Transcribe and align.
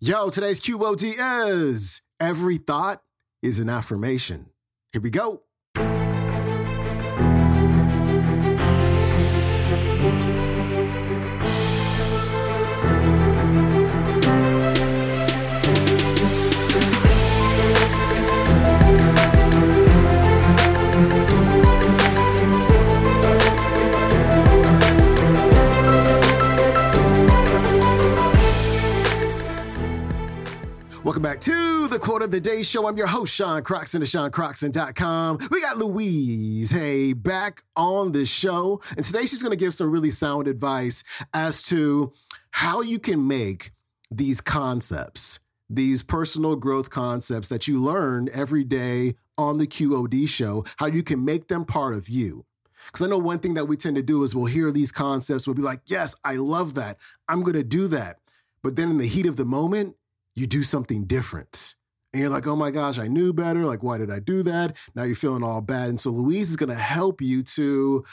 Yo, 0.00 0.30
today's 0.30 0.60
QOD 0.60 1.14
is 1.48 2.02
every 2.20 2.56
thought 2.56 3.02
is 3.42 3.58
an 3.58 3.68
affirmation. 3.68 4.46
Here 4.92 5.02
we 5.02 5.10
go. 5.10 5.42
The 32.30 32.40
Day 32.40 32.62
Show. 32.62 32.86
I'm 32.86 32.98
your 32.98 33.06
host, 33.06 33.34
Sean 33.34 33.62
Croxton 33.62 34.02
of 34.02 34.08
SeanCroxton.com. 34.08 35.38
We 35.50 35.62
got 35.62 35.78
Louise 35.78 36.70
Hay, 36.70 37.14
back 37.14 37.62
on 37.74 38.12
the 38.12 38.26
show. 38.26 38.82
And 38.96 39.04
today 39.04 39.22
she's 39.22 39.42
going 39.42 39.52
to 39.52 39.56
give 39.58 39.74
some 39.74 39.90
really 39.90 40.10
sound 40.10 40.46
advice 40.46 41.04
as 41.32 41.62
to 41.64 42.12
how 42.50 42.82
you 42.82 42.98
can 42.98 43.26
make 43.26 43.72
these 44.10 44.42
concepts, 44.42 45.40
these 45.70 46.02
personal 46.02 46.54
growth 46.56 46.90
concepts 46.90 47.48
that 47.48 47.66
you 47.66 47.80
learn 47.80 48.28
every 48.34 48.64
day 48.64 49.14
on 49.38 49.56
the 49.56 49.66
QOD 49.66 50.28
show, 50.28 50.66
how 50.76 50.86
you 50.86 51.02
can 51.02 51.24
make 51.24 51.48
them 51.48 51.64
part 51.64 51.94
of 51.94 52.10
you. 52.10 52.44
Because 52.86 53.06
I 53.06 53.08
know 53.08 53.18
one 53.18 53.38
thing 53.38 53.54
that 53.54 53.66
we 53.66 53.76
tend 53.78 53.96
to 53.96 54.02
do 54.02 54.22
is 54.22 54.34
we'll 54.34 54.46
hear 54.46 54.70
these 54.70 54.92
concepts, 54.92 55.46
we'll 55.46 55.54
be 55.54 55.62
like, 55.62 55.80
yes, 55.86 56.14
I 56.24 56.36
love 56.36 56.74
that. 56.74 56.98
I'm 57.26 57.42
going 57.42 57.54
to 57.54 57.64
do 57.64 57.86
that. 57.88 58.18
But 58.62 58.76
then 58.76 58.90
in 58.90 58.98
the 58.98 59.06
heat 59.06 59.26
of 59.26 59.36
the 59.36 59.46
moment, 59.46 59.96
you 60.34 60.46
do 60.46 60.62
something 60.62 61.04
different. 61.04 61.76
And 62.12 62.20
you're 62.20 62.30
like, 62.30 62.46
oh 62.46 62.56
my 62.56 62.70
gosh, 62.70 62.98
I 62.98 63.06
knew 63.06 63.32
better. 63.32 63.66
Like, 63.66 63.82
why 63.82 63.98
did 63.98 64.10
I 64.10 64.18
do 64.18 64.42
that? 64.44 64.76
Now 64.94 65.02
you're 65.02 65.14
feeling 65.14 65.42
all 65.42 65.60
bad. 65.60 65.90
And 65.90 66.00
so 66.00 66.10
Louise 66.10 66.50
is 66.50 66.56
going 66.56 66.70
to 66.70 66.74
help 66.74 67.20
you 67.20 67.42
to 67.42 68.04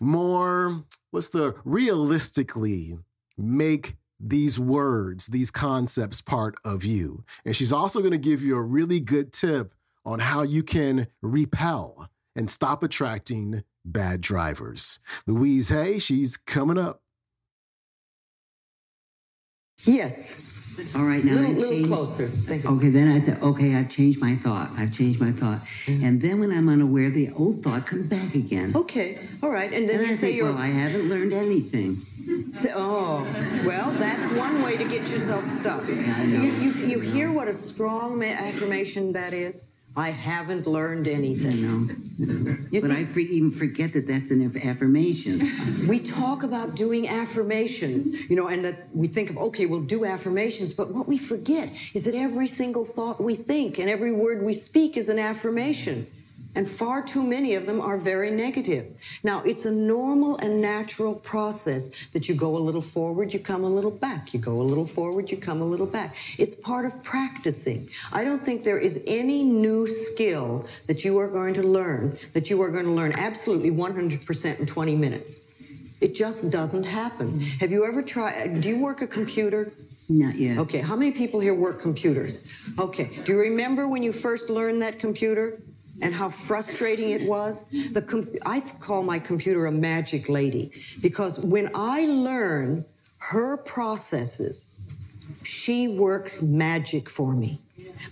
more, 0.00 0.84
what's 1.10 1.28
the 1.30 1.54
realistically 1.64 2.96
make 3.36 3.96
these 4.20 4.58
words, 4.58 5.26
these 5.26 5.50
concepts 5.50 6.20
part 6.20 6.56
of 6.64 6.84
you. 6.84 7.24
And 7.44 7.54
she's 7.54 7.72
also 7.72 8.00
going 8.00 8.12
to 8.12 8.18
give 8.18 8.42
you 8.42 8.56
a 8.56 8.62
really 8.62 9.00
good 9.00 9.32
tip 9.32 9.74
on 10.04 10.20
how 10.20 10.42
you 10.42 10.62
can 10.62 11.08
repel 11.22 12.08
and 12.34 12.48
stop 12.48 12.82
attracting 12.82 13.64
bad 13.84 14.20
drivers. 14.20 15.00
Louise 15.26 15.68
Hay, 15.70 15.98
she's 15.98 16.36
coming 16.36 16.78
up. 16.78 17.02
Yes. 19.84 20.57
All 20.96 21.04
right, 21.04 21.24
now 21.24 21.32
little, 21.34 21.50
I've 21.50 21.56
little 21.56 21.72
changed. 21.72 21.88
closer. 21.88 22.26
Thank 22.28 22.64
you. 22.64 22.70
Okay, 22.76 22.88
then 22.90 23.08
I 23.08 23.20
said, 23.20 23.42
okay, 23.42 23.74
I've 23.76 23.90
changed 23.90 24.20
my 24.20 24.34
thought. 24.34 24.70
I've 24.76 24.92
changed 24.92 25.20
my 25.20 25.30
thought. 25.32 25.58
Mm-hmm. 25.86 26.04
And 26.04 26.20
then 26.20 26.40
when 26.40 26.50
I'm 26.52 26.68
unaware, 26.68 27.10
the 27.10 27.30
old 27.32 27.62
thought 27.62 27.86
comes 27.86 28.06
back 28.06 28.34
again. 28.34 28.72
Okay. 28.74 29.18
All 29.42 29.50
right. 29.50 29.72
And 29.72 29.88
then 29.88 29.98
And 30.00 30.06
you 30.08 30.12
I 30.14 30.16
say 30.16 30.20
think, 30.20 30.36
you're. 30.36 30.46
well, 30.52 30.58
I 30.58 30.68
haven't 30.68 31.08
learned 31.08 31.32
anything. 31.32 31.96
Oh, 32.74 33.26
well, 33.64 33.90
that's 33.92 34.32
one 34.34 34.62
way 34.62 34.76
to 34.76 34.84
get 34.84 35.06
yourself 35.08 35.44
stuck. 35.60 35.84
I 35.84 36.24
know. 36.26 36.42
You, 36.42 36.50
you, 36.52 36.72
you 36.86 37.00
hear 37.00 37.32
what 37.32 37.46
a 37.48 37.54
strong 37.54 38.18
ma- 38.18 38.24
affirmation 38.26 39.12
that 39.12 39.32
is? 39.32 39.66
I 39.96 40.10
haven't 40.10 40.66
learned 40.66 41.08
anything. 41.08 41.62
know, 41.62 41.94
You 42.70 42.80
but 42.80 42.90
see- 42.90 42.96
I 42.96 43.04
for, 43.04 43.18
even 43.20 43.50
forget 43.50 43.92
that 43.94 44.06
that's 44.06 44.30
an 44.30 44.42
affirmation. 44.64 45.40
We 45.88 45.98
talk 45.98 46.42
about 46.44 46.76
doing 46.76 47.08
affirmations, 47.08 48.30
you 48.30 48.36
know, 48.36 48.46
and 48.48 48.64
that 48.64 48.94
we 48.94 49.08
think 49.08 49.30
of, 49.30 49.38
okay, 49.38 49.66
we'll 49.66 49.82
do 49.82 50.04
affirmations, 50.04 50.72
but 50.72 50.92
what 50.92 51.08
we 51.08 51.18
forget 51.18 51.70
is 51.94 52.04
that 52.04 52.14
every 52.14 52.46
single 52.46 52.84
thought 52.84 53.20
we 53.20 53.34
think 53.34 53.78
and 53.78 53.90
every 53.90 54.12
word 54.12 54.42
we 54.42 54.54
speak 54.54 54.96
is 54.96 55.08
an 55.08 55.18
affirmation. 55.18 56.06
And 56.58 56.68
far 56.68 57.02
too 57.02 57.22
many 57.22 57.54
of 57.54 57.66
them 57.66 57.80
are 57.80 57.96
very 57.96 58.32
negative. 58.32 58.88
Now, 59.22 59.44
it's 59.44 59.64
a 59.64 59.70
normal 59.70 60.38
and 60.38 60.60
natural 60.60 61.14
process 61.14 61.92
that 62.12 62.28
you 62.28 62.34
go 62.34 62.56
a 62.56 62.58
little 62.58 62.82
forward, 62.82 63.32
you 63.32 63.38
come 63.38 63.62
a 63.62 63.68
little 63.68 63.92
back. 63.92 64.34
You 64.34 64.40
go 64.40 64.60
a 64.60 64.66
little 64.66 64.84
forward, 64.84 65.30
you 65.30 65.36
come 65.36 65.62
a 65.62 65.64
little 65.64 65.86
back. 65.86 66.16
It's 66.36 66.56
part 66.56 66.84
of 66.84 67.04
practicing. 67.04 67.88
I 68.12 68.24
don't 68.24 68.40
think 68.40 68.64
there 68.64 68.80
is 68.80 69.04
any 69.06 69.44
new 69.44 69.86
skill 69.86 70.66
that 70.88 71.04
you 71.04 71.16
are 71.18 71.28
going 71.28 71.54
to 71.54 71.62
learn 71.62 72.18
that 72.32 72.50
you 72.50 72.60
are 72.62 72.72
going 72.72 72.86
to 72.86 72.90
learn 72.90 73.12
absolutely 73.12 73.70
100% 73.70 74.58
in 74.58 74.66
20 74.66 74.96
minutes. 74.96 75.44
It 76.00 76.16
just 76.16 76.50
doesn't 76.50 76.84
happen. 76.84 77.38
Have 77.60 77.70
you 77.70 77.84
ever 77.84 78.02
tried? 78.02 78.62
Do 78.62 78.68
you 78.68 78.80
work 78.80 79.00
a 79.00 79.06
computer? 79.06 79.70
Not 80.08 80.34
yet. 80.34 80.58
Okay, 80.58 80.78
how 80.78 80.96
many 80.96 81.12
people 81.12 81.38
here 81.38 81.54
work 81.54 81.80
computers? 81.80 82.44
Okay, 82.80 83.10
do 83.24 83.32
you 83.32 83.38
remember 83.38 83.86
when 83.86 84.02
you 84.02 84.12
first 84.12 84.50
learned 84.50 84.82
that 84.82 84.98
computer 84.98 85.56
and 86.02 86.14
how 86.14 86.30
frustrating 86.30 87.10
it 87.10 87.28
was? 87.28 87.64
The 87.92 88.02
com- 88.02 88.28
I 88.46 88.60
call 88.60 89.02
my 89.02 89.18
computer 89.18 89.66
a 89.66 89.72
magic 89.72 90.28
lady 90.28 90.72
because 91.00 91.38
when 91.40 91.70
I 91.74 92.06
learn 92.06 92.84
her 93.18 93.56
processes, 93.56 94.86
she 95.42 95.88
works 95.88 96.42
magic 96.42 97.08
for 97.08 97.32
me. 97.32 97.58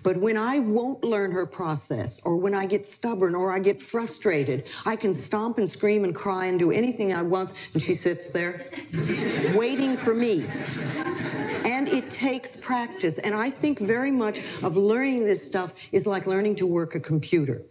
But 0.02 0.16
when 0.18 0.36
I 0.36 0.60
won't 0.60 1.02
learn 1.02 1.32
her 1.32 1.46
process, 1.46 2.20
or 2.24 2.36
when 2.36 2.54
I 2.54 2.66
get 2.66 2.86
stubborn, 2.86 3.34
or 3.34 3.52
I 3.52 3.58
get 3.58 3.82
frustrated, 3.82 4.64
I 4.84 4.96
can 4.96 5.12
stomp 5.12 5.58
and 5.58 5.68
scream 5.68 6.04
and 6.04 6.14
cry 6.14 6.46
and 6.46 6.58
do 6.58 6.70
anything 6.70 7.12
I 7.12 7.22
want, 7.22 7.52
and 7.74 7.82
she 7.82 7.94
sits 7.94 8.30
there 8.30 8.66
waiting 9.54 9.96
for 9.96 10.14
me. 10.14 10.46
And 11.64 11.88
it 11.88 12.10
takes 12.10 12.54
practice. 12.54 13.18
And 13.18 13.34
I 13.34 13.50
think 13.50 13.80
very 13.80 14.12
much 14.12 14.38
of 14.62 14.76
learning 14.76 15.24
this 15.24 15.44
stuff 15.44 15.74
is 15.90 16.06
like 16.06 16.26
learning 16.26 16.56
to 16.56 16.66
work 16.66 16.94
a 16.94 17.00
computer. 17.00 17.62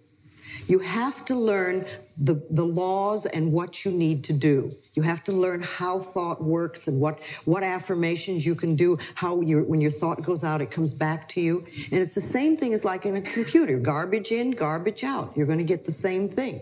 You 0.68 0.80
have 0.80 1.26
to 1.26 1.36
learn 1.36 1.86
the, 2.18 2.42
the 2.50 2.66
laws 2.66 3.26
and 3.26 3.52
what 3.52 3.86
you 3.86 3.92
need 3.92 4.24
to 4.26 4.34
do. 4.34 4.72
You 4.94 5.04
have 5.04 5.24
to 5.26 5.32
learn 5.32 5.62
how 5.62 6.00
thought 6.00 6.44
works 6.44 6.88
and 6.88 7.00
what, 7.00 7.22
what 7.46 7.64
affirmations 7.64 8.46
you 8.46 8.56
can 8.56 8.76
do, 8.76 8.98
how 9.16 9.42
your, 9.42 9.64
when 9.64 9.82
your 9.82 9.92
thought 9.92 10.22
goes 10.24 10.44
out, 10.44 10.62
it 10.62 10.72
comes 10.72 10.94
back 10.94 11.30
to 11.30 11.42
you. 11.42 11.66
And 11.92 12.00
it's 12.00 12.16
the 12.16 12.22
same 12.22 12.58
thing 12.58 12.74
as 12.74 12.84
like 12.84 13.06
in 13.06 13.16
a 13.16 13.22
computer 13.22 13.78
garbage 13.78 14.32
in, 14.32 14.52
garbage 14.52 15.04
out. 15.04 15.34
You're 15.36 15.48
going 15.48 15.60
to 15.60 15.66
get 15.66 15.86
the 15.86 15.92
same 15.92 16.30
thing. 16.30 16.62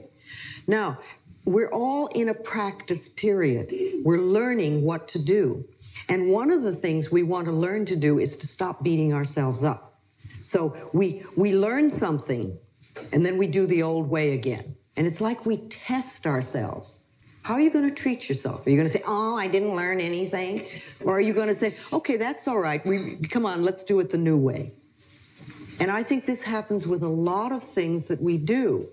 Now, 0.68 1.00
we're 1.46 1.70
all 1.70 2.08
in 2.08 2.30
a 2.30 2.34
practice 2.34 3.10
period. 3.10 3.72
We're 4.04 4.22
learning 4.22 4.84
what 4.84 5.08
to 5.10 5.20
do. 5.20 5.66
And 6.10 6.30
one 6.30 6.52
of 6.52 6.64
the 6.64 6.74
things 6.74 7.12
we 7.12 7.24
want 7.24 7.46
to 7.46 7.52
learn 7.52 7.86
to 7.88 7.96
do 7.96 8.20
is 8.20 8.38
to 8.38 8.48
stop 8.48 8.84
beating 8.84 9.14
ourselves 9.14 9.64
up. 9.64 10.00
So 10.44 10.78
we 10.94 11.24
we 11.36 11.54
learn 11.56 11.90
something 11.90 12.58
and 13.12 13.26
then 13.26 13.38
we 13.38 13.48
do 13.48 13.66
the 13.66 13.84
old 13.84 14.10
way 14.10 14.34
again. 14.34 14.76
And 14.96 15.08
it's 15.08 15.22
like 15.22 15.46
we 15.46 15.58
test 15.58 16.28
ourselves. 16.28 17.00
How 17.42 17.56
are 17.56 17.60
you 17.60 17.72
going 17.72 17.90
to 17.90 17.96
treat 17.96 18.30
yourself? 18.30 18.66
Are 18.66 18.70
you 18.70 18.78
going 18.78 18.88
to 18.88 18.94
say, 18.94 19.04
"Oh, 19.06 19.36
I 19.36 19.48
didn't 19.48 19.76
learn 19.76 20.00
anything?" 20.00 20.66
Or 21.04 21.18
are 21.18 21.22
you 21.22 21.34
going 21.34 21.50
to 21.50 21.56
say, 21.56 21.76
"Okay, 21.92 22.18
that's 22.18 22.48
all 22.48 22.60
right. 22.60 22.86
We 22.86 23.18
come 23.30 23.46
on, 23.46 23.64
let's 23.64 23.84
do 23.84 24.00
it 24.00 24.12
the 24.12 24.18
new 24.18 24.38
way." 24.38 24.72
And 25.80 25.92
I 25.92 26.04
think 26.04 26.26
this 26.26 26.44
happens 26.44 26.88
with 26.88 27.04
a 27.04 27.10
lot 27.10 27.52
of 27.52 27.64
things 27.64 28.08
that 28.08 28.22
we 28.22 28.38
do. 28.38 28.88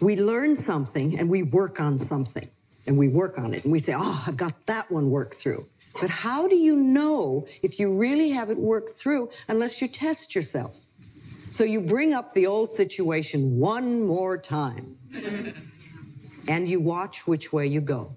We 0.00 0.16
learn 0.16 0.56
something 0.56 1.18
and 1.18 1.30
we 1.30 1.42
work 1.44 1.80
on 1.80 1.98
something 1.98 2.48
and 2.86 2.98
we 2.98 3.08
work 3.08 3.38
on 3.38 3.54
it 3.54 3.62
and 3.64 3.72
we 3.72 3.78
say, 3.78 3.94
oh, 3.96 4.24
I've 4.26 4.36
got 4.36 4.66
that 4.66 4.90
one 4.90 5.10
worked 5.10 5.34
through. 5.34 5.66
But 6.00 6.10
how 6.10 6.48
do 6.48 6.56
you 6.56 6.74
know 6.74 7.46
if 7.62 7.78
you 7.78 7.94
really 7.94 8.30
have 8.30 8.50
it 8.50 8.58
worked 8.58 8.98
through 8.98 9.30
unless 9.48 9.80
you 9.80 9.88
test 9.88 10.34
yourself? 10.34 10.76
So 11.52 11.64
you 11.64 11.82
bring 11.82 12.14
up 12.14 12.32
the 12.32 12.46
old 12.46 12.70
situation 12.70 13.58
one 13.58 14.06
more 14.06 14.38
time 14.38 14.96
and 16.48 16.66
you 16.66 16.80
watch 16.80 17.26
which 17.26 17.52
way 17.52 17.66
you 17.66 17.82
go. 17.82 18.16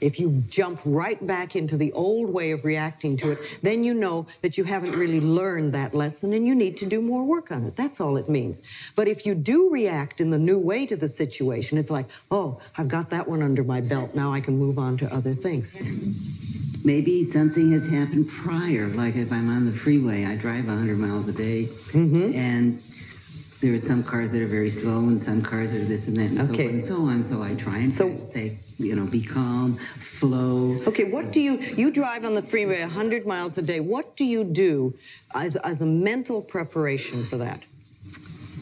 If 0.00 0.18
you 0.18 0.42
jump 0.48 0.80
right 0.84 1.24
back 1.24 1.54
into 1.54 1.76
the 1.76 1.92
old 1.92 2.30
way 2.30 2.50
of 2.50 2.64
reacting 2.64 3.16
to 3.18 3.30
it, 3.32 3.38
then 3.62 3.84
you 3.84 3.94
know 3.94 4.26
that 4.42 4.58
you 4.58 4.64
haven't 4.64 4.96
really 4.96 5.20
learned 5.20 5.72
that 5.72 5.94
lesson 5.94 6.32
and 6.32 6.44
you 6.44 6.54
need 6.54 6.76
to 6.78 6.86
do 6.86 7.00
more 7.00 7.24
work 7.24 7.52
on 7.52 7.62
it. 7.64 7.76
That's 7.76 8.00
all 8.00 8.16
it 8.16 8.28
means. 8.28 8.64
But 8.96 9.06
if 9.06 9.24
you 9.24 9.36
do 9.36 9.70
react 9.70 10.20
in 10.20 10.30
the 10.30 10.38
new 10.38 10.58
way 10.58 10.84
to 10.86 10.96
the 10.96 11.08
situation, 11.08 11.78
it's 11.78 11.90
like, 11.90 12.06
oh, 12.32 12.60
I've 12.76 12.88
got 12.88 13.10
that 13.10 13.28
one 13.28 13.40
under 13.40 13.62
my 13.62 13.80
belt. 13.80 14.16
Now 14.16 14.32
I 14.32 14.40
can 14.40 14.58
move 14.58 14.78
on 14.78 14.96
to 14.98 15.14
other 15.14 15.32
things. 15.32 15.76
Maybe 16.84 17.24
something 17.24 17.72
has 17.72 17.88
happened 17.90 18.28
prior, 18.28 18.88
like 18.88 19.16
if 19.16 19.32
I'm 19.32 19.48
on 19.48 19.64
the 19.64 19.72
freeway, 19.72 20.26
I 20.26 20.36
drive 20.36 20.66
100 20.66 20.98
miles 20.98 21.26
a 21.28 21.32
day, 21.32 21.64
Mm-hmm. 21.64 22.34
and 22.34 22.78
there 23.62 23.72
are 23.72 23.78
some 23.78 24.02
cars 24.04 24.30
that 24.32 24.42
are 24.42 24.46
very 24.46 24.68
slow 24.68 24.98
and 25.08 25.22
some 25.22 25.40
cars 25.40 25.72
that 25.72 25.80
are 25.80 25.84
this 25.86 26.08
and 26.08 26.16
that 26.18 26.30
and 26.42 26.50
Okay. 26.52 26.80
so 26.80 26.96
on 26.96 27.14
and 27.14 27.24
so 27.24 27.36
on. 27.36 27.40
So 27.40 27.42
I 27.42 27.54
try 27.54 27.78
and 27.78 27.92
So- 27.94 28.18
say, 28.18 28.58
you 28.76 28.94
know, 28.94 29.06
be 29.06 29.22
calm, 29.22 29.76
flow. 29.76 30.76
Okay, 30.86 31.04
what 31.04 31.32
do 31.32 31.40
you 31.40 31.58
you 31.74 31.90
drive 31.90 32.26
on 32.26 32.34
the 32.34 32.42
freeway 32.42 32.82
100 32.82 33.26
miles 33.26 33.56
a 33.56 33.62
day? 33.62 33.80
What 33.80 34.16
do 34.18 34.24
you 34.26 34.44
do 34.44 34.92
as, 35.34 35.56
as 35.56 35.80
a 35.80 35.86
mental 35.86 36.42
preparation 36.42 37.24
for 37.24 37.38
that? 37.38 37.64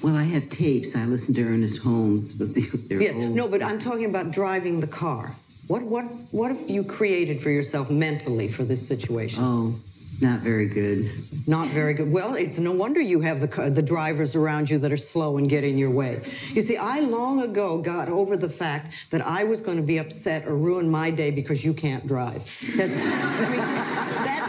Well, 0.04 0.16
I 0.16 0.24
have 0.24 0.48
tapes. 0.50 0.94
I 0.94 1.04
listen 1.06 1.34
to 1.34 1.42
Ernest 1.42 1.78
Holmes, 1.78 2.38
but 2.38 2.54
they- 2.54 2.60
they're 2.88 3.02
Yes. 3.02 3.16
old. 3.16 3.34
No, 3.34 3.48
but 3.48 3.62
I'm 3.62 3.80
talking 3.80 4.04
about 4.04 4.30
driving 4.30 4.78
the 4.80 4.86
car. 4.86 5.32
What 5.72 5.84
what 5.84 6.04
what 6.32 6.50
have 6.50 6.68
you 6.68 6.84
created 6.84 7.40
for 7.40 7.48
yourself 7.48 7.90
mentally 7.90 8.46
for 8.46 8.62
this 8.62 8.86
situation? 8.86 9.38
Oh, 9.42 9.74
Not 10.20 10.40
very 10.40 10.68
good. 10.68 11.10
Not 11.48 11.68
very 11.68 11.94
good. 11.94 12.12
Well, 12.12 12.34
it's 12.34 12.58
no 12.58 12.72
wonder 12.72 13.00
you 13.00 13.20
have 13.22 13.40
the, 13.40 13.70
the 13.70 13.80
drivers 13.80 14.34
around 14.34 14.68
you 14.68 14.76
that 14.80 14.92
are 14.92 14.98
slow 14.98 15.38
and 15.38 15.48
get 15.48 15.64
in 15.64 15.78
your 15.78 15.90
way. 15.90 16.20
You 16.50 16.60
see, 16.60 16.76
I 16.76 17.00
long 17.00 17.40
ago 17.40 17.80
got 17.80 18.10
over 18.10 18.36
the 18.36 18.50
fact 18.50 18.92
that 19.12 19.22
I 19.22 19.44
was 19.44 19.62
going 19.62 19.78
to 19.78 19.82
be 19.82 19.96
upset 19.96 20.46
or 20.46 20.56
ruin 20.56 20.90
my 20.90 21.10
day 21.10 21.30
because 21.30 21.64
you 21.64 21.72
can't 21.72 22.06
drive. 22.06 22.44
I 22.74 22.76
mean, 22.76 23.56
that, 23.56 24.42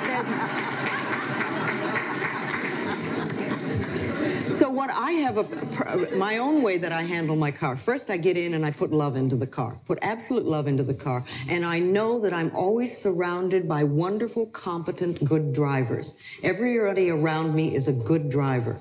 So 4.59 4.69
what 4.69 4.91
I 4.91 5.12
have 5.23 5.37
a 5.37 6.15
my 6.17 6.37
own 6.37 6.61
way 6.61 6.77
that 6.77 6.91
I 6.91 7.03
handle 7.03 7.35
my 7.35 7.49
car. 7.51 7.77
First, 7.77 8.09
I 8.09 8.17
get 8.17 8.37
in 8.37 8.53
and 8.55 8.65
I 8.65 8.71
put 8.71 8.91
love 8.91 9.15
into 9.15 9.37
the 9.37 9.47
car, 9.47 9.77
put 9.85 9.97
absolute 10.01 10.45
love 10.45 10.67
into 10.67 10.83
the 10.83 10.93
car, 10.93 11.23
and 11.49 11.65
I 11.65 11.79
know 11.79 12.19
that 12.19 12.33
I'm 12.33 12.53
always 12.53 12.97
surrounded 12.97 13.67
by 13.67 13.85
wonderful, 13.85 14.47
competent, 14.47 15.23
good 15.23 15.53
drivers. 15.53 16.17
Everybody 16.43 17.09
around 17.09 17.55
me 17.55 17.73
is 17.73 17.87
a 17.87 17.93
good 17.93 18.29
driver. 18.29 18.77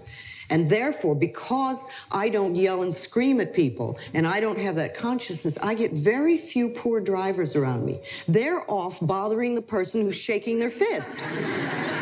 And 0.50 0.68
therefore, 0.68 1.14
because 1.14 1.78
I 2.10 2.28
don't 2.28 2.54
yell 2.54 2.82
and 2.82 2.92
scream 2.92 3.40
at 3.40 3.54
people 3.54 3.98
and 4.12 4.26
I 4.26 4.40
don't 4.40 4.58
have 4.58 4.76
that 4.76 4.94
consciousness, 4.94 5.56
I 5.62 5.72
get 5.74 5.92
very 5.92 6.36
few 6.36 6.68
poor 6.70 7.00
drivers 7.00 7.56
around 7.56 7.86
me. 7.86 8.00
They're 8.28 8.70
off 8.70 8.98
bothering 9.00 9.54
the 9.54 9.62
person 9.62 10.02
who's 10.02 10.16
shaking 10.16 10.58
their 10.58 10.70
fist. 10.70 11.16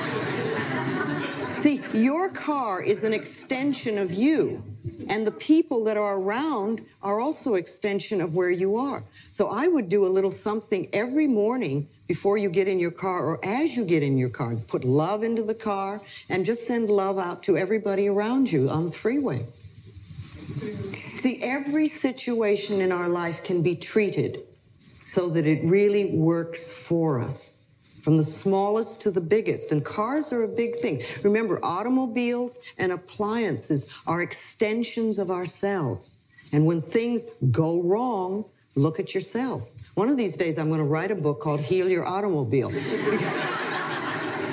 See, 1.61 1.83
your 1.93 2.31
car 2.31 2.81
is 2.81 3.05
an 3.05 3.13
extension 3.13 3.99
of 3.99 4.11
you, 4.11 4.63
and 5.11 5.27
the 5.27 5.31
people 5.31 5.85
that 5.85 5.99
are 5.99 6.17
around 6.17 6.87
are 7.03 7.21
also 7.21 7.55
extension 7.55 8.23
of 8.23 8.35
where 8.35 8.49
you 8.49 8.77
are. 8.77 9.03
So 9.31 9.49
I 9.49 9.69
would 9.69 9.91
do 9.91 10.07
a 10.07 10.09
little 10.09 10.33
something 10.33 10.89
every 10.95 11.27
morning 11.27 11.87
before 12.09 12.39
you 12.39 12.49
get 12.49 12.67
in 12.67 12.79
your 12.79 12.91
car 12.91 13.27
or 13.27 13.45
as 13.45 13.77
you 13.77 13.85
get 13.85 14.03
in 14.03 14.17
your 14.17 14.31
car. 14.31 14.57
Put 14.69 14.85
love 14.85 15.23
into 15.23 15.43
the 15.43 15.55
car 15.55 16.01
and 16.31 16.47
just 16.47 16.67
send 16.67 16.89
love 16.89 17.19
out 17.19 17.43
to 17.43 17.59
everybody 17.59 18.09
around 18.09 18.51
you 18.51 18.71
on 18.71 18.87
the 18.87 18.93
freeway. 18.93 19.41
See, 21.21 21.43
every 21.43 21.89
situation 21.89 22.81
in 22.81 22.91
our 22.91 23.09
life 23.11 23.45
can 23.45 23.61
be 23.63 23.77
treated 23.77 24.39
so 25.05 25.29
that 25.29 25.47
it 25.47 25.63
really 25.63 26.07
works 26.07 26.73
for 26.73 27.21
us 27.21 27.50
from 28.03 28.17
the 28.17 28.25
smallest 28.25 29.03
to 29.03 29.11
the 29.11 29.21
biggest. 29.21 29.73
And 29.73 29.85
cars 29.85 30.33
are 30.33 30.43
a 30.43 30.49
big 30.49 30.77
thing. 30.77 31.03
Remember, 31.23 31.59
automobiles 31.63 32.59
and 32.79 32.93
appliances 32.93 33.93
are 34.07 34.23
extensions 34.23 35.19
of 35.19 35.31
ourselves. 35.31 36.25
And 36.53 36.67
when 36.67 36.81
things 36.81 37.27
go 37.51 37.83
wrong, 37.83 38.45
look 38.75 38.99
at 38.99 39.15
yourself. 39.15 39.73
One 39.95 40.09
of 40.09 40.17
these 40.17 40.37
days, 40.37 40.59
I'm 40.59 40.69
going 40.69 40.81
to 40.81 40.87
write 40.87 41.11
a 41.11 41.17
book 41.17 41.41
called 41.41 41.61
Heal 41.61 41.89
Your 41.89 42.05
Automobile. 42.05 42.73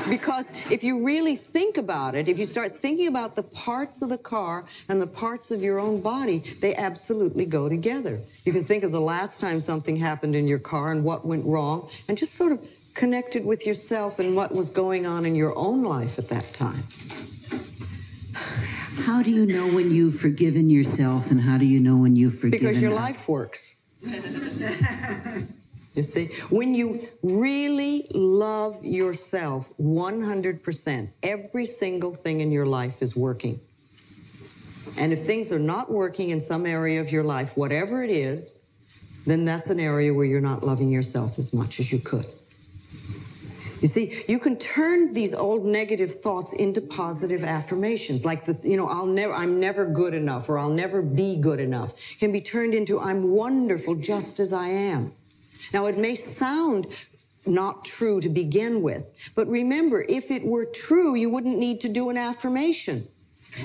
because 0.09 0.45
if 0.71 0.83
you 0.83 1.03
really 1.03 1.35
think 1.35 1.77
about 1.77 2.15
it, 2.15 2.27
if 2.27 2.38
you 2.39 2.45
start 2.45 2.77
thinking 2.77 3.07
about 3.07 3.35
the 3.35 3.43
parts 3.43 4.01
of 4.01 4.09
the 4.09 4.17
car 4.17 4.65
and 4.89 5.01
the 5.01 5.07
parts 5.07 5.51
of 5.51 5.61
your 5.61 5.79
own 5.79 6.01
body, 6.01 6.39
they 6.61 6.75
absolutely 6.75 7.45
go 7.45 7.69
together. 7.69 8.19
You 8.43 8.53
can 8.53 8.63
think 8.63 8.83
of 8.83 8.91
the 8.91 9.01
last 9.01 9.39
time 9.39 9.61
something 9.61 9.97
happened 9.97 10.35
in 10.35 10.47
your 10.47 10.59
car 10.59 10.91
and 10.91 11.03
what 11.03 11.25
went 11.25 11.45
wrong, 11.45 11.89
and 12.07 12.17
just 12.17 12.33
sort 12.33 12.51
of 12.51 12.59
connected 12.97 13.45
with 13.45 13.65
yourself 13.65 14.19
and 14.19 14.35
what 14.35 14.51
was 14.51 14.69
going 14.71 15.05
on 15.05 15.23
in 15.23 15.35
your 15.35 15.55
own 15.57 15.83
life 15.83 16.17
at 16.17 16.27
that 16.29 16.51
time. 16.53 16.83
How 19.05 19.21
do 19.21 19.29
you 19.29 19.45
know 19.45 19.67
when 19.67 19.91
you've 19.91 20.19
forgiven 20.19 20.69
yourself 20.69 21.29
and 21.31 21.39
how 21.39 21.59
do 21.59 21.65
you 21.65 21.79
know 21.79 21.97
when 21.97 22.15
you've 22.15 22.39
forgiven 22.39 22.67
Because 22.67 22.81
your 22.81 22.91
life 22.91 23.29
works. 23.29 23.75
you 25.94 26.03
see, 26.03 26.25
when 26.49 26.73
you 26.73 27.07
really 27.21 28.07
love 28.13 28.83
yourself 28.83 29.71
100%, 29.79 31.09
every 31.21 31.65
single 31.67 32.15
thing 32.15 32.41
in 32.41 32.51
your 32.51 32.65
life 32.65 33.01
is 33.03 33.15
working. 33.15 33.59
And 34.97 35.13
if 35.13 35.23
things 35.25 35.51
are 35.51 35.59
not 35.59 35.91
working 35.91 36.31
in 36.31 36.41
some 36.41 36.65
area 36.65 37.00
of 37.00 37.11
your 37.11 37.23
life, 37.23 37.55
whatever 37.55 38.03
it 38.03 38.09
is, 38.09 38.55
then 39.27 39.45
that's 39.45 39.69
an 39.69 39.79
area 39.79 40.11
where 40.11 40.25
you're 40.25 40.41
not 40.41 40.63
loving 40.63 40.89
yourself 40.89 41.38
as 41.38 41.53
much 41.53 41.79
as 41.79 41.91
you 41.91 42.00
could. 42.00 42.25
You 43.81 43.88
see, 43.88 44.24
you 44.27 44.39
can 44.39 44.57
turn 44.57 45.13
these 45.13 45.33
old 45.33 45.65
negative 45.65 46.21
thoughts 46.21 46.53
into 46.53 46.81
positive 46.81 47.44
affirmations, 47.44 48.25
like 48.25 48.45
the, 48.45 48.59
you 48.63 48.75
know, 48.75 48.88
I'll 48.88 49.06
never, 49.06 49.33
I'm 49.33 49.59
never 49.59 49.85
good 49.85 50.15
enough, 50.15 50.50
or 50.50 50.57
I'll 50.57 50.69
never 50.69 51.01
be 51.01 51.39
good 51.39 51.59
enough, 51.59 51.94
can 52.19 52.31
be 52.31 52.41
turned 52.41 52.74
into 52.74 53.00
I'm 53.00 53.29
wonderful 53.29 53.95
just 53.95 54.39
as 54.39 54.51
I 54.51 54.69
am. 54.69 55.12
Now, 55.74 55.85
it 55.85 55.97
may 55.97 56.15
sound 56.15 56.88
not 57.45 57.85
true 57.85 58.19
to 58.21 58.29
begin 58.29 58.81
with, 58.81 59.31
but 59.35 59.47
remember, 59.47 60.06
if 60.09 60.31
it 60.31 60.44
were 60.44 60.65
true, 60.65 61.15
you 61.15 61.29
wouldn't 61.29 61.59
need 61.59 61.81
to 61.81 61.89
do 61.89 62.09
an 62.09 62.18
affirmation. 62.18 63.07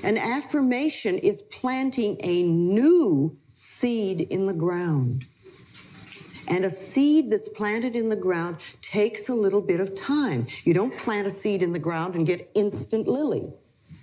An 0.03 0.19
affirmation 0.19 1.19
is 1.19 1.43
planting 1.43 2.17
a 2.21 2.43
new 2.43 3.37
seed 3.55 4.21
in 4.21 4.47
the 4.47 4.55
ground. 4.55 5.25
And 6.53 6.67
a 6.67 6.71
seed 6.71 7.31
that's 7.31 7.49
planted 7.49 7.97
in 7.97 8.11
the 8.11 8.17
ground 8.17 8.59
takes 8.83 9.31
a 9.31 9.35
little 9.35 9.63
bit 9.63 9.81
of 9.81 9.95
time. 9.95 10.47
You 10.65 10.75
don't 10.75 10.95
plant 10.99 11.27
a 11.27 11.31
seed 11.31 11.63
in 11.63 11.73
the 11.73 11.79
ground 11.79 12.15
and 12.15 12.27
get 12.27 12.51
instant 12.55 13.09
lily. 13.09 13.55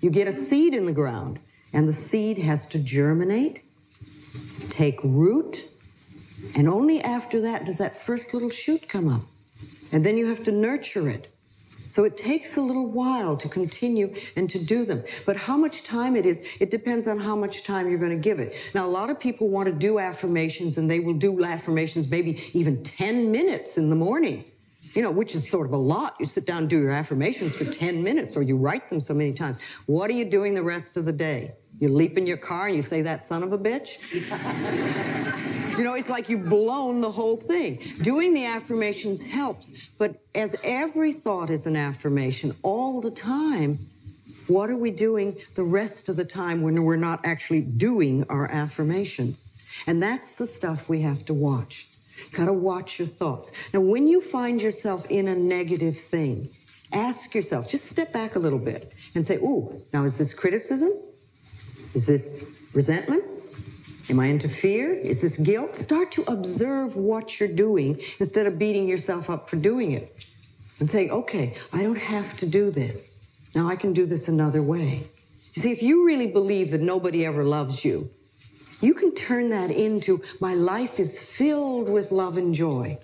You 0.01 0.09
get 0.09 0.27
a 0.27 0.33
seed 0.33 0.73
in 0.73 0.87
the 0.87 0.91
ground, 0.91 1.37
and 1.75 1.87
the 1.87 1.93
seed 1.93 2.39
has 2.39 2.65
to 2.69 2.79
germinate, 2.79 3.61
take 4.71 4.99
root, 5.03 5.63
and 6.55 6.67
only 6.67 6.99
after 7.03 7.39
that 7.41 7.67
does 7.67 7.77
that 7.77 8.01
first 8.03 8.33
little 8.33 8.49
shoot 8.49 8.89
come 8.89 9.07
up. 9.07 9.21
And 9.91 10.03
then 10.03 10.17
you 10.17 10.25
have 10.25 10.43
to 10.45 10.51
nurture 10.51 11.07
it. 11.07 11.31
So 11.89 12.03
it 12.03 12.15
takes 12.15 12.55
a 12.55 12.61
little 12.61 12.85
while 12.85 13.35
to 13.37 13.49
continue 13.49 14.13
and 14.35 14.47
to 14.51 14.63
do 14.63 14.85
them. 14.85 15.03
But 15.25 15.35
how 15.35 15.57
much 15.57 15.83
time 15.83 16.15
it 16.15 16.25
is, 16.25 16.45
it 16.59 16.69
depends 16.69 17.07
on 17.07 17.19
how 17.19 17.35
much 17.35 17.63
time 17.63 17.89
you're 17.89 17.99
going 17.99 18.15
to 18.15 18.23
give 18.23 18.39
it. 18.39 18.55
Now, 18.75 18.85
a 18.85 18.87
lot 18.87 19.09
of 19.09 19.19
people 19.19 19.49
want 19.49 19.65
to 19.67 19.73
do 19.73 19.97
affirmations 19.97 20.77
and 20.77 20.89
they 20.89 20.99
will 20.99 21.15
do 21.15 21.43
affirmations 21.43 22.09
maybe 22.09 22.43
even 22.53 22.83
10 22.83 23.31
minutes 23.31 23.79
in 23.79 23.89
the 23.89 23.95
morning, 23.95 24.45
you 24.93 25.01
know, 25.01 25.09
which 25.09 25.33
is 25.33 25.49
sort 25.49 25.65
of 25.65 25.73
a 25.73 25.77
lot. 25.77 26.15
You 26.19 26.27
sit 26.27 26.45
down 26.45 26.59
and 26.59 26.69
do 26.69 26.79
your 26.79 26.91
affirmations 26.91 27.55
for 27.55 27.65
10 27.65 28.03
minutes 28.03 28.37
or 28.37 28.43
you 28.43 28.55
write 28.55 28.87
them 28.91 29.01
so 29.01 29.15
many 29.15 29.33
times. 29.33 29.57
What 29.87 30.11
are 30.11 30.13
you 30.13 30.25
doing 30.25 30.53
the 30.53 30.63
rest 30.63 30.95
of 30.95 31.05
the 31.05 31.13
day? 31.13 31.53
You 31.79 31.89
leap 31.89 32.17
in 32.17 32.27
your 32.27 32.37
car 32.37 32.67
and 32.67 32.75
you 32.75 32.81
say, 32.81 33.01
that 33.03 33.23
son 33.23 33.43
of 33.43 33.53
a 33.53 33.57
bitch? 33.57 33.97
You 35.79 35.85
know, 35.85 35.93
it's 35.93 36.09
like 36.09 36.27
you've 36.27 36.49
blown 36.49 36.99
the 36.99 37.09
whole 37.09 37.37
thing. 37.37 37.79
Doing 38.01 38.33
the 38.33 38.43
affirmations 38.43 39.21
helps, 39.21 39.91
but 39.97 40.17
as 40.35 40.53
every 40.61 41.13
thought 41.13 41.49
is 41.49 41.65
an 41.67 41.77
affirmation 41.77 42.53
all 42.63 42.99
the 42.99 43.11
time, 43.11 43.77
what 44.49 44.69
are 44.69 44.75
we 44.75 44.91
doing 44.91 45.37
the 45.55 45.63
rest 45.63 46.09
of 46.09 46.17
the 46.17 46.25
time 46.25 46.63
when 46.63 46.83
we're 46.83 46.97
not 46.97 47.21
actually 47.23 47.61
doing 47.61 48.25
our 48.29 48.51
affirmations? 48.51 49.55
And 49.87 50.03
that's 50.03 50.35
the 50.35 50.47
stuff 50.47 50.89
we 50.89 51.01
have 51.03 51.25
to 51.27 51.33
watch. 51.33 51.87
Got 52.33 52.47
to 52.47 52.53
watch 52.53 52.99
your 52.99 53.07
thoughts. 53.07 53.53
Now, 53.73 53.79
when 53.79 54.05
you 54.05 54.19
find 54.19 54.61
yourself 54.61 55.09
in 55.09 55.29
a 55.29 55.35
negative 55.35 55.97
thing, 55.97 56.49
ask 56.91 57.33
yourself, 57.33 57.71
just 57.71 57.85
step 57.85 58.11
back 58.11 58.35
a 58.35 58.39
little 58.39 58.59
bit 58.59 58.93
and 59.15 59.25
say, 59.25 59.37
Ooh, 59.37 59.81
now 59.93 60.03
is 60.03 60.17
this 60.17 60.33
criticism? 60.33 60.91
Is 61.93 62.05
this 62.05 62.69
resentment? 62.73 63.23
Am 64.09 64.19
I 64.19 64.27
into 64.27 64.49
fear? 64.49 64.93
Is 64.93 65.21
this 65.21 65.37
guilt? 65.37 65.75
Start 65.75 66.11
to 66.13 66.23
observe 66.23 66.95
what 66.95 67.39
you're 67.39 67.49
doing 67.49 67.99
instead 68.19 68.47
of 68.47 68.57
beating 68.57 68.87
yourself 68.87 69.29
up 69.29 69.49
for 69.49 69.55
doing 69.55 69.91
it. 69.91 70.15
And 70.79 70.89
think, 70.89 71.11
okay, 71.11 71.55
I 71.73 71.83
don't 71.83 71.97
have 71.97 72.37
to 72.37 72.47
do 72.47 72.71
this. 72.71 73.49
Now 73.53 73.67
I 73.67 73.75
can 73.75 73.93
do 73.93 74.05
this 74.05 74.27
another 74.27 74.63
way. 74.63 75.03
You 75.53 75.61
see, 75.61 75.71
if 75.71 75.83
you 75.83 76.05
really 76.05 76.27
believe 76.27 76.71
that 76.71 76.81
nobody 76.81 77.25
ever 77.25 77.43
loves 77.43 77.83
you, 77.83 78.09
you 78.81 78.93
can 78.93 79.13
turn 79.13 79.49
that 79.49 79.71
into 79.71 80.21
my 80.39 80.53
life 80.53 80.99
is 80.99 81.21
filled 81.21 81.89
with 81.89 82.11
love 82.11 82.37
and 82.37 82.55
joy. 82.55 82.97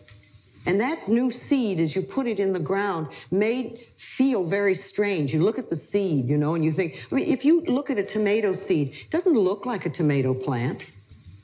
And 0.66 0.80
that 0.82 1.08
new 1.08 1.30
seed, 1.30 1.80
as 1.80 1.96
you 1.96 2.02
put 2.02 2.26
it 2.26 2.40
in 2.40 2.54
the 2.54 2.60
ground, 2.60 3.08
may 3.32 3.76
feel 3.98 4.46
very 4.46 4.74
strange. 4.74 5.34
You 5.34 5.42
look 5.42 5.60
at 5.60 5.70
the 5.70 5.76
seed, 5.76 6.28
you 6.28 6.38
know, 6.38 6.56
and 6.56 6.66
you 6.66 6.72
think, 6.72 7.06
I 7.12 7.16
mean, 7.16 7.28
if 7.28 7.46
you 7.46 7.62
look 7.62 7.90
at 7.90 8.00
a 8.00 8.04
tomato 8.04 8.54
seed, 8.54 8.96
it 9.00 9.12
doesn't 9.12 9.38
look 9.38 9.66
like 9.66 9.86
a 9.86 9.90
tomato 9.90 10.34
plant. 10.34 10.86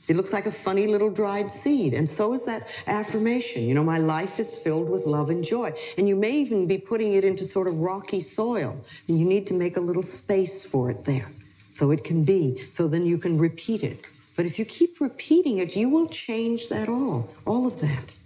It 0.08 0.16
looks 0.16 0.32
like 0.32 0.46
a 0.46 0.52
funny 0.52 0.88
little 0.88 1.10
dried 1.10 1.50
seed. 1.50 1.94
And 1.94 2.08
so 2.08 2.32
is 2.32 2.44
that 2.44 2.66
affirmation. 2.88 3.62
You 3.62 3.74
know, 3.74 3.84
my 3.84 3.98
life 3.98 4.40
is 4.40 4.56
filled 4.56 4.90
with 4.90 5.06
love 5.06 5.30
and 5.30 5.44
joy. 5.44 5.72
And 5.96 6.08
you 6.08 6.16
may 6.16 6.32
even 6.32 6.66
be 6.66 6.78
putting 6.78 7.14
it 7.14 7.24
into 7.24 7.44
sort 7.44 7.68
of 7.68 7.78
rocky 7.78 8.20
soil. 8.20 8.76
And 9.06 9.18
you 9.18 9.24
need 9.24 9.46
to 9.46 9.54
make 9.54 9.76
a 9.76 9.80
little 9.80 10.02
space 10.02 10.64
for 10.64 10.90
it 10.90 11.04
there 11.04 11.28
so 11.70 11.92
it 11.92 12.02
can 12.02 12.24
be. 12.24 12.64
So 12.70 12.88
then 12.88 13.06
you 13.06 13.16
can 13.16 13.38
repeat 13.38 13.84
it. 13.84 14.04
But 14.36 14.46
if 14.46 14.58
you 14.58 14.64
keep 14.64 15.00
repeating 15.00 15.58
it, 15.58 15.76
you 15.76 15.88
will 15.88 16.08
change 16.08 16.68
that 16.68 16.88
all, 16.88 17.30
all 17.46 17.66
of 17.66 17.80
that. 17.80 18.16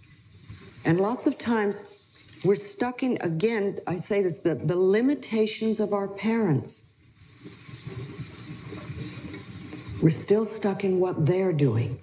And 0.86 1.00
lots 1.00 1.26
of 1.26 1.36
times 1.38 2.42
we're 2.44 2.54
stuck 2.54 3.02
in, 3.02 3.18
again, 3.20 3.78
I 3.86 3.96
say 3.96 4.22
this, 4.22 4.38
the, 4.38 4.54
the 4.54 4.78
limitations 4.78 5.80
of 5.80 5.92
our 5.92 6.08
parents 6.08 6.86
We're 10.02 10.10
still 10.10 10.44
stuck 10.44 10.84
in 10.84 11.00
what 11.00 11.26
they're 11.26 11.52
doing. 11.52 11.98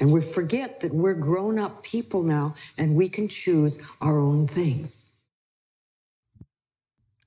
And 0.00 0.12
we 0.12 0.20
forget 0.22 0.80
that 0.80 0.92
we're 0.92 1.14
grown 1.14 1.58
up 1.58 1.82
people 1.82 2.22
now 2.22 2.56
and 2.78 2.96
we 2.96 3.08
can 3.08 3.28
choose 3.28 3.82
our 4.00 4.18
own 4.18 4.48
things. 4.48 5.03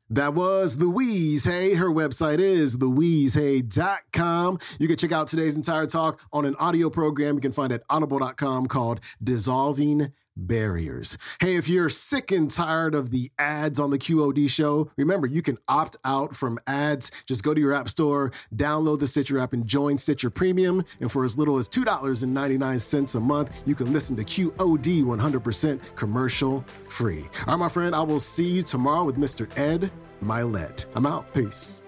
That 0.09 0.35
was 0.35 0.79
Louise 0.79 1.43
Hay. 1.43 1.73
Her 1.73 1.89
website 1.89 2.39
is 2.39 2.77
louisehay.com. 2.77 4.59
You 4.79 4.87
can 4.87 4.95
check 4.95 5.11
out 5.11 5.27
today's 5.27 5.57
entire 5.57 5.85
talk 5.85 6.21
on 6.31 6.45
an 6.45 6.55
audio 6.55 6.89
program 6.89 7.35
you 7.35 7.41
can 7.41 7.51
find 7.51 7.73
at 7.73 7.83
audible.com 7.89 8.67
called 8.67 9.01
Dissolving 9.21 10.13
barriers. 10.37 11.17
Hey, 11.39 11.55
if 11.55 11.67
you're 11.67 11.89
sick 11.89 12.31
and 12.31 12.49
tired 12.49 12.95
of 12.95 13.11
the 13.11 13.31
ads 13.39 13.79
on 13.79 13.89
the 13.89 13.97
QOD 13.97 14.49
show, 14.49 14.89
remember 14.95 15.27
you 15.27 15.41
can 15.41 15.57
opt 15.67 15.97
out 16.05 16.35
from 16.35 16.59
ads. 16.67 17.11
Just 17.25 17.43
go 17.43 17.53
to 17.53 17.59
your 17.59 17.73
app 17.73 17.89
store, 17.89 18.31
download 18.55 18.99
the 18.99 19.07
Stitcher 19.07 19.39
app, 19.39 19.53
and 19.53 19.65
join 19.65 19.97
Stitcher 19.97 20.29
Premium. 20.29 20.83
And 21.01 21.11
for 21.11 21.25
as 21.25 21.37
little 21.37 21.57
as 21.57 21.67
$2.99 21.67 23.15
a 23.15 23.19
month, 23.19 23.63
you 23.65 23.75
can 23.75 23.91
listen 23.91 24.15
to 24.15 24.23
QOD 24.23 25.03
100% 25.03 25.95
commercial 25.95 26.63
free. 26.89 27.27
All 27.47 27.53
right, 27.53 27.55
my 27.57 27.69
friend, 27.69 27.95
I 27.95 28.01
will 28.01 28.19
see 28.19 28.47
you 28.47 28.63
tomorrow 28.63 29.03
with 29.03 29.17
Mr. 29.17 29.49
Ed 29.57 29.91
Mylett. 30.23 30.85
I'm 30.95 31.05
out. 31.05 31.33
Peace. 31.33 31.81